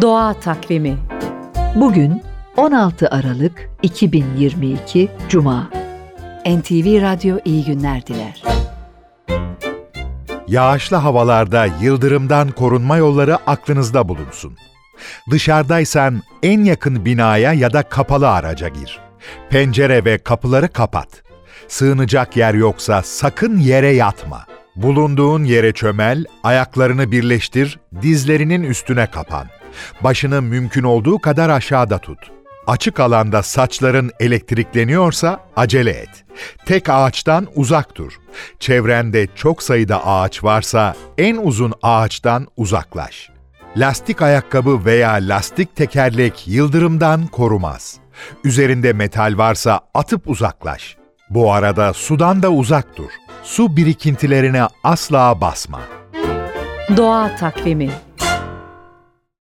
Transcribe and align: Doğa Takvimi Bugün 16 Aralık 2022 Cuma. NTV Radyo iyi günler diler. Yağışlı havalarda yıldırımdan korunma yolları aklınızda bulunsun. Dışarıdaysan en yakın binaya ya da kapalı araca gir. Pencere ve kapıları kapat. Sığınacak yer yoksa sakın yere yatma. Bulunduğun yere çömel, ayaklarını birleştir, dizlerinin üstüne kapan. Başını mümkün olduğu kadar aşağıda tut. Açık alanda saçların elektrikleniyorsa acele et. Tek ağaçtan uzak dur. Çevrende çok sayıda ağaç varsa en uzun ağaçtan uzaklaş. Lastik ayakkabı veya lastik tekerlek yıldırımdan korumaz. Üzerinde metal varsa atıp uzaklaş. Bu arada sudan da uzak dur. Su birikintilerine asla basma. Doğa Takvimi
Doğa 0.00 0.34
Takvimi 0.34 0.98
Bugün 1.74 2.22
16 2.56 3.08
Aralık 3.08 3.70
2022 3.82 5.10
Cuma. 5.28 5.70
NTV 6.46 7.02
Radyo 7.02 7.38
iyi 7.44 7.64
günler 7.64 8.06
diler. 8.06 8.42
Yağışlı 10.48 10.96
havalarda 10.96 11.66
yıldırımdan 11.82 12.50
korunma 12.50 12.96
yolları 12.96 13.36
aklınızda 13.36 14.08
bulunsun. 14.08 14.56
Dışarıdaysan 15.30 16.22
en 16.42 16.64
yakın 16.64 17.04
binaya 17.04 17.52
ya 17.52 17.72
da 17.72 17.82
kapalı 17.82 18.30
araca 18.30 18.68
gir. 18.68 19.00
Pencere 19.50 20.04
ve 20.04 20.18
kapıları 20.18 20.68
kapat. 20.68 21.22
Sığınacak 21.68 22.36
yer 22.36 22.54
yoksa 22.54 23.02
sakın 23.02 23.56
yere 23.56 23.90
yatma. 23.90 24.46
Bulunduğun 24.76 25.44
yere 25.44 25.72
çömel, 25.72 26.24
ayaklarını 26.42 27.12
birleştir, 27.12 27.80
dizlerinin 28.02 28.62
üstüne 28.62 29.06
kapan. 29.06 29.46
Başını 30.00 30.42
mümkün 30.42 30.82
olduğu 30.82 31.18
kadar 31.18 31.50
aşağıda 31.50 31.98
tut. 31.98 32.18
Açık 32.66 33.00
alanda 33.00 33.42
saçların 33.42 34.10
elektrikleniyorsa 34.20 35.40
acele 35.56 35.90
et. 35.90 36.24
Tek 36.66 36.88
ağaçtan 36.88 37.46
uzak 37.54 37.96
dur. 37.96 38.12
Çevrende 38.58 39.26
çok 39.34 39.62
sayıda 39.62 40.06
ağaç 40.06 40.44
varsa 40.44 40.94
en 41.18 41.36
uzun 41.36 41.72
ağaçtan 41.82 42.46
uzaklaş. 42.56 43.30
Lastik 43.76 44.22
ayakkabı 44.22 44.84
veya 44.84 45.12
lastik 45.12 45.76
tekerlek 45.76 46.48
yıldırımdan 46.48 47.26
korumaz. 47.26 47.96
Üzerinde 48.44 48.92
metal 48.92 49.34
varsa 49.38 49.80
atıp 49.94 50.30
uzaklaş. 50.30 50.96
Bu 51.30 51.52
arada 51.52 51.92
sudan 51.92 52.42
da 52.42 52.50
uzak 52.50 52.96
dur. 52.96 53.10
Su 53.42 53.76
birikintilerine 53.76 54.62
asla 54.84 55.40
basma. 55.40 55.80
Doğa 56.96 57.36
Takvimi 57.36 57.90